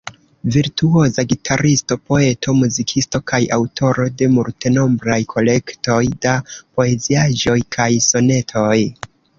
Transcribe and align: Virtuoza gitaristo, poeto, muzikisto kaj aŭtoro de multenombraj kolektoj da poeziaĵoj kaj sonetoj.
Virtuoza 0.53 1.25
gitaristo, 1.33 1.97
poeto, 2.13 2.55
muzikisto 2.61 3.21
kaj 3.33 3.41
aŭtoro 3.59 4.09
de 4.23 4.31
multenombraj 4.39 5.21
kolektoj 5.35 6.03
da 6.27 6.37
poeziaĵoj 6.59 7.59
kaj 7.79 7.93
sonetoj. 8.13 8.77